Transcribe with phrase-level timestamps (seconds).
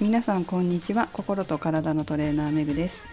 [0.00, 1.10] 皆さんこんにちは。
[1.12, 3.04] 心と体のトレーナーめぐです。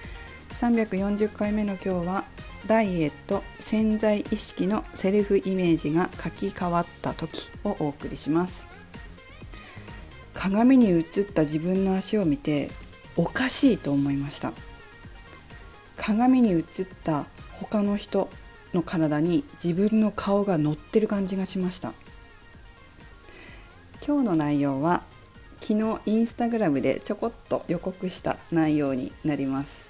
[0.62, 2.24] 340回目の今日は
[2.66, 8.66] ダイエット潜在意識のセルフイメージが書き換わった時をお送りします。
[10.34, 12.70] 鏡に映った自分の足を見て
[13.18, 14.54] おかしいと思いました。
[15.98, 16.64] 鏡に映っ
[17.04, 17.26] た
[17.60, 18.30] 他の人
[18.74, 21.92] の体に自分の顔が乗ってる感じがしました。
[24.02, 25.04] 今日の内容は
[25.68, 29.90] 昨日インスタグラムでちょこっと予告した内容になります。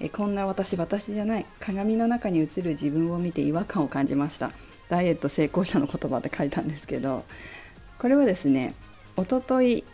[0.00, 4.52] えこんな私私じゃない鏡の中に映る自分を見て違和感を感じました。
[4.88, 7.24] ダイエット成功者の言葉って書いたんですけど
[7.98, 8.74] これはですね
[9.16, 9.84] おととい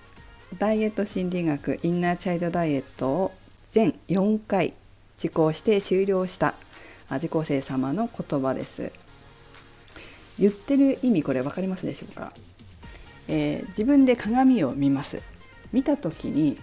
[0.56, 3.32] ダイエット心理学インナーチャイルドダイエットを
[3.72, 4.72] 全4回
[5.18, 6.54] 受講して終了した
[7.10, 8.92] 受講生様の言葉です。
[10.38, 12.32] 言ってる意味これ分かりますでしょうか？
[13.28, 15.20] えー、自分で鏡を見ます。
[15.72, 16.58] 見た時に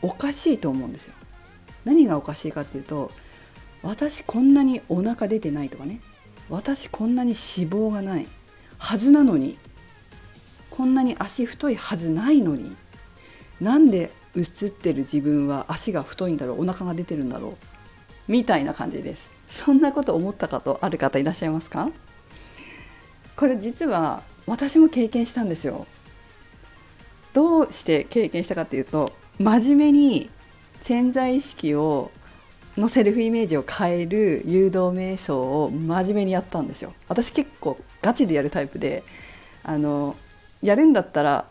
[0.00, 1.14] おかしいと思うんですよ。
[1.84, 3.10] 何がおかしいかっていうと
[3.82, 6.00] 私こんなにお腹出てないとかね。
[6.48, 8.26] 私こんなに脂肪がない。
[8.78, 9.58] はずなのに。
[10.70, 12.74] こんなに足太いはずないのに。
[13.60, 16.62] なんで映ってる自分は足が太いんだろう。
[16.62, 17.58] お腹が出てるんだろ
[18.28, 18.32] う。
[18.32, 19.30] みたいな感じです。
[19.48, 21.90] そんなこと思ったことある方いらっしゃいますか？
[23.36, 25.86] これ実は私も経験したんですよ。
[27.32, 30.30] どうして経験したかっていうと真面目に
[30.82, 32.10] 潜在意識を
[32.76, 36.94] のセルフイメージを変える誘導瞑想を真面目にやったんですよ。
[37.08, 39.02] 私結構ガチでやるタイプで
[39.64, 40.16] あの
[40.62, 41.46] やるんだったら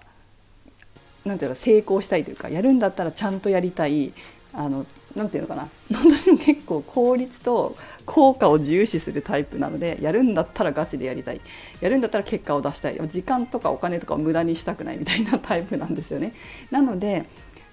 [1.25, 4.14] なんていうの成功したいというかやるんだったらちゃんとやりたい
[4.53, 4.86] あの
[5.18, 5.68] なんていうのかな。
[5.92, 11.42] 私も結構効率と効果を重視するタイプなのでやるんだったらガチでやりたい。
[11.82, 13.00] やるんだったら結果を出したい。
[13.08, 16.34] 時間とかお金とかを無駄にしたくないみたいなタイプなんですよね。
[16.72, 17.26] なので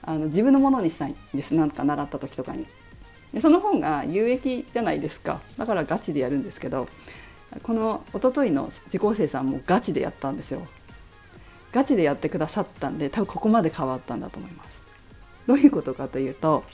[0.02, 1.54] あの自分のものにしたいんです。
[1.54, 2.66] なんか習った時とかに。
[3.34, 5.40] でその方が有益じゃないですか。
[5.58, 6.88] だからガチでやるんですけど
[7.62, 10.66] この一昨日の受講生さんもガチでやったんですよ。
[11.72, 14.80] ガチでやってくださったんで多分ここまで変わったんだと思います。
[15.46, 16.64] どういうことかというと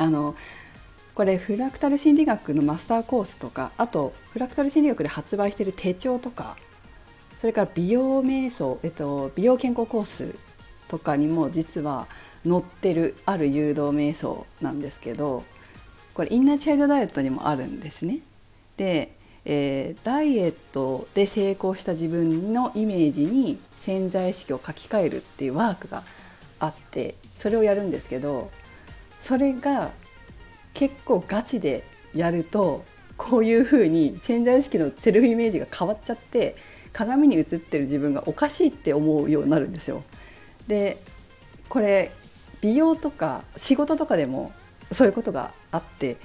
[0.00, 0.34] あの
[1.14, 6.56] これフラクタル心理学のマスターコースとかあとフラクタル心理学で発売している手帳とか
[7.38, 10.34] それから美容瞑想、えっと、美容健康コース
[10.88, 12.06] とかにも実は
[12.48, 15.44] 載ってるある誘導瞑想なんですけど
[16.14, 18.20] これインナーチャイルドダイエットにもあるんですね。
[18.78, 26.02] で、えー、ダイエットで成功した自分のイメージに潜在意識を書き換えるっていうワークが
[26.58, 28.50] あってそれをやるんですけど
[29.20, 29.90] それが
[30.74, 32.84] 結構ガチでやると
[33.16, 36.56] こういう風に潜在意識のセルフイメージが変わっちゃって
[36.92, 40.02] 鏡に映ってる自分がおかしいって思うようになるんですよ。
[40.66, 41.02] で
[41.68, 42.10] これ
[42.62, 44.52] 美容とか仕事とかでも
[44.90, 46.16] そういうことがあって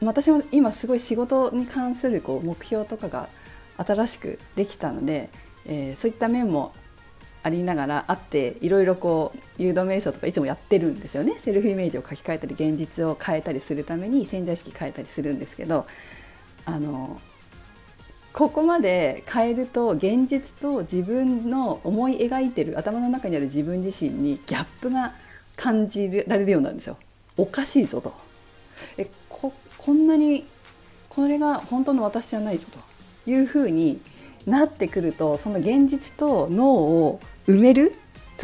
[0.00, 3.28] 私も今すごい仕事に関するこう目標とかが
[3.76, 5.28] 新しくできたので、
[5.66, 6.72] えー、そういった面も
[7.42, 11.34] ありながらあっていろいろこう誘導瞑想とかいつもやってるんですよね。
[11.38, 15.86] セルフイメージを書き換えたり現実を変えたりするために潜在意識変えたりするんですけど
[16.64, 17.20] あの
[18.32, 25.12] ここまで変えると現実と自分の思い描いてる頭の中にある自分自身にギャップが
[25.56, 26.96] 感じられるようになるんですよ。
[27.36, 28.14] おかしいぞと。
[28.96, 30.46] えここんなに
[31.08, 32.92] これが本当の私じゃないぞと。
[33.26, 34.00] いうふうに
[34.46, 37.94] なってくるとその現実と脳を埋める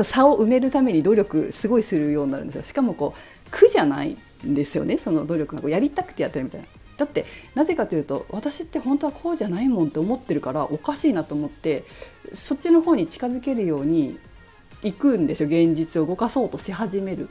[0.04, 2.62] 差を埋めるために努力すごいするようになるんですよ。
[2.62, 4.16] しかもこう苦じゃない
[4.46, 4.98] んですよね。
[4.98, 6.66] その努力がこうやりたくてやってるみたいな。
[6.96, 11.84] だってなぜかというと私って本当はこうじゃないもんって思ってるからおかしいなと思って
[12.34, 14.18] そっちの方に近づけるように
[14.82, 15.48] 行くんですよ。
[15.48, 17.28] 現実を動かそうとし始める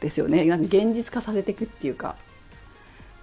[0.00, 0.44] ですよね。
[0.44, 2.16] なんか現実化させていくっていうか。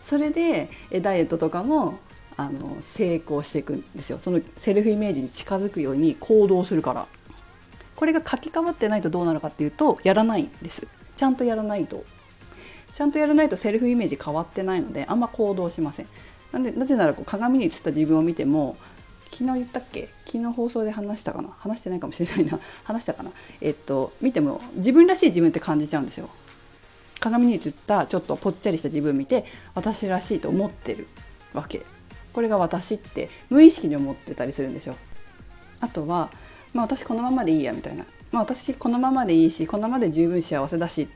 [0.04, 0.70] それで
[1.02, 2.00] ダイエットとかも
[2.36, 4.20] あの成功していくんですよ。
[4.20, 7.08] そのセルフイメージに近づくように行動するから。
[8.04, 10.86] これが書き換わってないとどうなるかっていうとやらないんです。
[11.16, 12.04] ちゃんとやらないと。
[12.94, 16.08] ちゃんとやらないとセルフイメージ変わってないのであんま行動しません。
[16.52, 18.76] なんでなぜならこう鏡に映った自分を見ても
[19.32, 20.10] 昨日言ったっけ？
[20.26, 21.56] 昨日放送で話したかな？
[21.60, 22.60] 話してないかもしれないな。
[22.84, 23.32] 話したかな？
[23.62, 26.28] えっと見ても自分らしい自分って感じちゃうんですよ。
[27.22, 29.46] 鏡に映ったちょっとぽっちゃりした自分見て
[29.76, 31.08] 私らしいと思ってる
[31.54, 31.84] わけ。
[32.34, 34.98] これが私って無意識に思ってたりするんですよ。
[35.80, 36.30] あとは
[36.74, 41.08] まあ、私このままでいいやみたいな、まあ、私このままでいいしこのままで十分幸せだしっ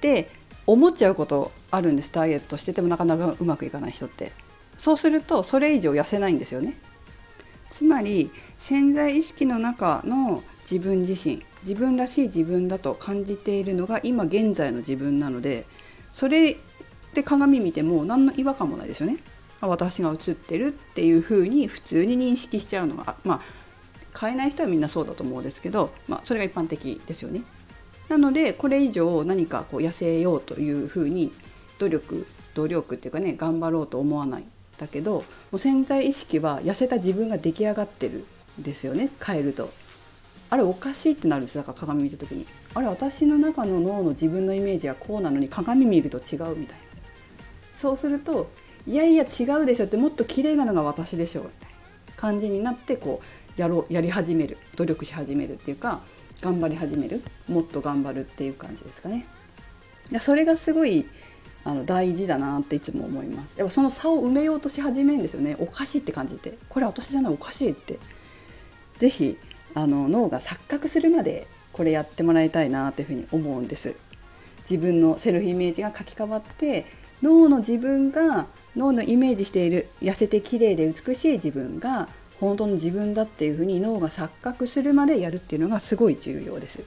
[0.00, 0.28] て
[0.66, 2.12] 思っちゃうことあるんです。
[2.12, 4.32] ダイエットしててもなかなかうまくいかない人って。
[4.78, 6.74] そうするとそれ以上痩せないんですよね。
[7.70, 15.64] つまり潜在意識の中の自分自身自分らしい自分だと感じているのが今現在の自分なので
[16.12, 16.56] それ
[17.14, 19.18] で鏡見ても何の違和感もないですよね。
[19.60, 23.40] 私が映ってるっていう風に普通に認識しちゃうのがまあ
[24.18, 27.42] 変えない人はみんなそうだと思うんですけど、まあ、それが一般的ですよね。
[28.08, 31.32] なのでこれ以上何かこう痩せようというふうに
[31.78, 34.44] 努力努力っていうかね頑張ろうと思わない
[34.76, 38.26] だけどもう潜在意識は痩せた自分が出来上がってる
[38.60, 39.10] んですよね。
[39.24, 39.70] 変えると。
[40.50, 42.46] あれおかしいってなるんですだから鏡見た時に。
[42.74, 46.82] あれ私の中の脳の自分のイメージはこうなのに鏡見ると違うみたいな。
[47.74, 48.50] そうすると
[48.86, 51.71] いやいや違うでしょってもっと綺麗なのが私でしょみたいな
[52.16, 53.20] 感じになってこ
[53.56, 56.00] うやろうやり始める努力し始めるっていうか
[56.40, 59.26] 頑張り始めるもっと頑張るっていう感じですかね。
[60.20, 61.06] それがすごい
[61.64, 63.58] あの大事だなっていつも思います。
[63.58, 65.56] やっぱその差を埋めようとし始めるんですよね。
[65.58, 67.98] おかしいって感じてこれ私じゃないおかしいって。
[68.98, 69.38] 是非
[69.74, 73.96] あの脳が錯覚するまでこれやってもらいたいなっていうふうに思うんです。
[74.70, 76.86] 自分のセルフイメージが書き換わって
[77.22, 78.46] 脳の自分が
[78.76, 82.08] 脳のイメージしている痩せて綺麗で美しい自分が
[82.40, 86.84] 本当の自分だっていうふうに脳が錯覚するまでやるっていうのがすごい重要です。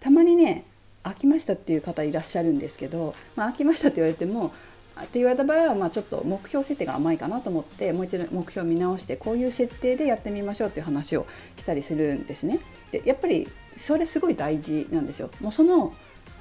[0.00, 0.64] たまにね
[1.02, 4.54] 飽きましたっていう方いらっしゃるんですけど、まあ、飽きましたって言われても
[5.02, 11.26] って言われた場合はまあちょっと目標設定が甘いかなと思ってもう一度目標を見直してこういう設定でやってみましょうっていう話を
[11.56, 12.60] したりするんですね。
[12.92, 15.30] でやっぱりそれすごい大事なんですよ。
[15.40, 15.92] もうその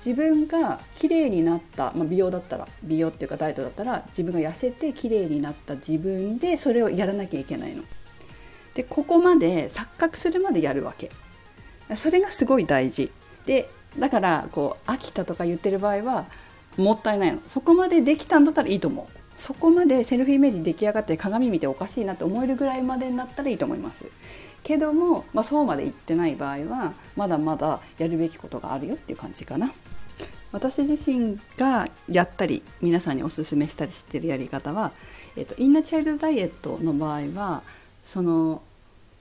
[0.06, 7.84] 自分が綺麗になった、まあ、美容だったら美容っていうかダイエットだったら自分が痩せて綺麗になった自分でそれをやらなきゃいけないの。
[8.74, 11.10] でここまで錯覚するまでやるわけ。
[11.96, 13.12] それがすごい大事。
[13.46, 16.26] でだからこう飽きたとか言ってる場合は
[16.76, 17.40] もったいないの。
[17.48, 19.20] そこまでできたんだったらいいと思う。
[19.38, 24.06] そこまでセルフイメージ出来上がって鏡見ておかしいなって思えるぐらいまでになったらいいと思います。
[24.64, 29.74] けども、まあ、そうまでいってない場合はまだまだやるべきことがあるよっていう感じかな。
[30.54, 34.92] 私自身がやったり皆さんにおすすめしたりしてるやり方は、
[35.36, 37.64] えーと、インナーチャイルドダイエットの場合は
[38.06, 38.62] その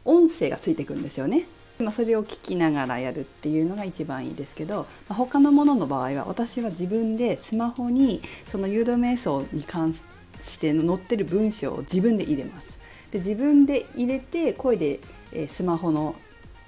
[0.04, 1.46] 音声がついてくるんですよね。
[1.78, 12.78] ま、それを聞きながらやるっていうのが一番いいですけど、ま、他のものの場合は私は自分でスマホにその誘導瞑想に関しての載ってる文章を自分で入れます。
[13.10, 15.00] で自分で入れて声で、
[15.32, 16.14] えスマホの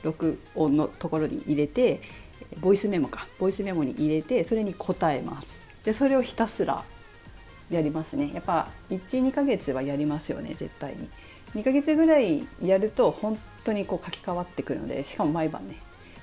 [0.02, 2.00] 録音のところに入れて
[2.60, 3.26] ボイスメモか。
[3.38, 5.62] ボイスメモに入れてそれに答えます。
[5.84, 6.82] でそれをひたすら
[7.70, 8.30] やりますね。
[8.34, 11.08] やっぱ12ヶ月はやりますよね絶対に。
[11.54, 15.76] 2ヶ月ぐらいやると本当にこう書き換わってくるのでしかも毎晩ね。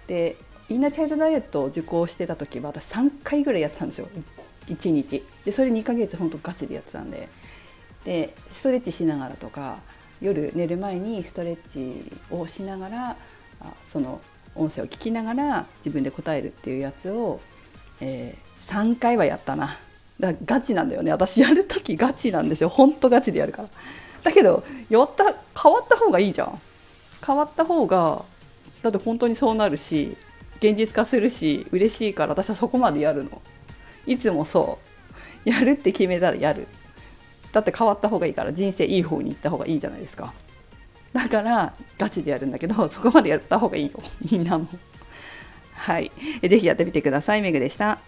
[0.07, 0.35] で
[0.69, 4.07] インナーチャイルドダイエットを受講してた時は私3回ぐらいやってたんですよ。
[4.67, 7.27] 1日でそれ2ヶ月本当ガチでやってたんで。
[8.05, 9.77] でストレッチしながらとか
[10.21, 13.15] 夜寝る前にストレッチをしながら
[13.87, 14.21] その
[14.55, 17.39] 音声を聞きながら自分で答えるっていうやつを、
[17.99, 19.77] えー、3回はやったな。
[20.19, 21.11] だガチなんだよね。
[21.11, 22.69] 私やる時ガチなんですよ。
[22.69, 23.69] ほんとガチでやるから。
[24.23, 25.25] だけどやった
[25.61, 26.61] 変わった方がいいじゃん。
[27.25, 28.23] 変わった方が
[28.81, 30.17] だって本当にそうなるし
[30.57, 33.41] 現実化するし嬉しいから私はそこまでやるの。
[34.05, 34.79] いつもそ
[35.45, 35.49] う。
[35.49, 36.67] やるって決めたらやる。
[37.51, 40.33] だって変わった方がいいから人生いい方に行った方がいいじゃないですか。
[41.13, 43.99] だからガチでやるんだけど そこまでやった方がいいよ。
[44.29, 44.67] みんなも。
[45.73, 46.11] はい。
[46.41, 47.41] 是非やってみてください。
[47.41, 47.99] めぐでした。